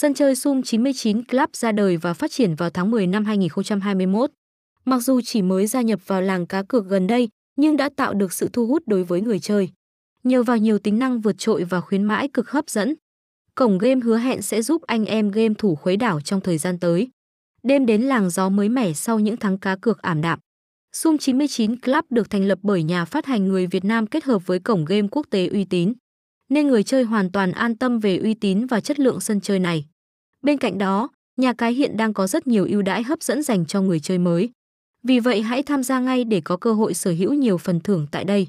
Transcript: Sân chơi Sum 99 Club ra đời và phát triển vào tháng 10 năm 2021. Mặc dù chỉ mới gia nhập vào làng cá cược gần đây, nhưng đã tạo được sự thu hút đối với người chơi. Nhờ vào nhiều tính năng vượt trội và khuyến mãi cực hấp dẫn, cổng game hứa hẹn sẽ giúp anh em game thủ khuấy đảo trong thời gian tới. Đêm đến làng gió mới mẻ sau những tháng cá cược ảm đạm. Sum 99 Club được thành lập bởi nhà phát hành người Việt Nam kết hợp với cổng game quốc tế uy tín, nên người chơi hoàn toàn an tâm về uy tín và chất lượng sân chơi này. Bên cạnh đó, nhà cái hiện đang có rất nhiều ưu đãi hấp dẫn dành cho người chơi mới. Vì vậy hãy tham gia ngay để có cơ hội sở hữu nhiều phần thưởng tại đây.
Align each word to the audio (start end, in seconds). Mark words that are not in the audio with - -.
Sân 0.00 0.14
chơi 0.14 0.34
Sum 0.34 0.62
99 0.62 1.24
Club 1.24 1.48
ra 1.52 1.72
đời 1.72 1.96
và 1.96 2.14
phát 2.14 2.30
triển 2.30 2.54
vào 2.54 2.70
tháng 2.70 2.90
10 2.90 3.06
năm 3.06 3.24
2021. 3.24 4.30
Mặc 4.84 4.98
dù 4.98 5.20
chỉ 5.20 5.42
mới 5.42 5.66
gia 5.66 5.80
nhập 5.80 6.00
vào 6.06 6.22
làng 6.22 6.46
cá 6.46 6.62
cược 6.62 6.86
gần 6.86 7.06
đây, 7.06 7.28
nhưng 7.56 7.76
đã 7.76 7.88
tạo 7.96 8.14
được 8.14 8.32
sự 8.32 8.48
thu 8.52 8.66
hút 8.66 8.82
đối 8.86 9.04
với 9.04 9.20
người 9.20 9.38
chơi. 9.38 9.68
Nhờ 10.24 10.42
vào 10.42 10.56
nhiều 10.56 10.78
tính 10.78 10.98
năng 10.98 11.20
vượt 11.20 11.38
trội 11.38 11.64
và 11.64 11.80
khuyến 11.80 12.04
mãi 12.04 12.28
cực 12.34 12.50
hấp 12.50 12.70
dẫn, 12.70 12.94
cổng 13.54 13.78
game 13.78 14.00
hứa 14.04 14.18
hẹn 14.18 14.42
sẽ 14.42 14.62
giúp 14.62 14.82
anh 14.82 15.04
em 15.04 15.30
game 15.30 15.54
thủ 15.58 15.74
khuấy 15.74 15.96
đảo 15.96 16.20
trong 16.20 16.40
thời 16.40 16.58
gian 16.58 16.78
tới. 16.78 17.08
Đêm 17.62 17.86
đến 17.86 18.02
làng 18.02 18.30
gió 18.30 18.48
mới 18.48 18.68
mẻ 18.68 18.92
sau 18.92 19.18
những 19.18 19.36
tháng 19.36 19.58
cá 19.58 19.76
cược 19.76 20.02
ảm 20.02 20.20
đạm. 20.20 20.38
Sum 20.92 21.16
99 21.16 21.80
Club 21.80 22.04
được 22.10 22.30
thành 22.30 22.44
lập 22.44 22.58
bởi 22.62 22.82
nhà 22.82 23.04
phát 23.04 23.26
hành 23.26 23.48
người 23.48 23.66
Việt 23.66 23.84
Nam 23.84 24.06
kết 24.06 24.24
hợp 24.24 24.46
với 24.46 24.58
cổng 24.58 24.84
game 24.84 25.08
quốc 25.10 25.26
tế 25.30 25.46
uy 25.46 25.64
tín, 25.64 25.92
nên 26.50 26.68
người 26.68 26.82
chơi 26.82 27.04
hoàn 27.04 27.32
toàn 27.32 27.52
an 27.52 27.76
tâm 27.76 27.98
về 27.98 28.16
uy 28.16 28.34
tín 28.34 28.66
và 28.66 28.80
chất 28.80 29.00
lượng 29.00 29.20
sân 29.20 29.40
chơi 29.40 29.58
này. 29.58 29.84
Bên 30.42 30.58
cạnh 30.58 30.78
đó, 30.78 31.08
nhà 31.36 31.52
cái 31.52 31.72
hiện 31.72 31.96
đang 31.96 32.14
có 32.14 32.26
rất 32.26 32.46
nhiều 32.46 32.66
ưu 32.70 32.82
đãi 32.82 33.02
hấp 33.02 33.22
dẫn 33.22 33.42
dành 33.42 33.66
cho 33.66 33.80
người 33.80 34.00
chơi 34.00 34.18
mới. 34.18 34.50
Vì 35.02 35.20
vậy 35.20 35.42
hãy 35.42 35.62
tham 35.62 35.82
gia 35.82 36.00
ngay 36.00 36.24
để 36.24 36.40
có 36.44 36.56
cơ 36.56 36.72
hội 36.72 36.94
sở 36.94 37.10
hữu 37.10 37.32
nhiều 37.32 37.58
phần 37.58 37.80
thưởng 37.80 38.06
tại 38.10 38.24
đây. 38.24 38.46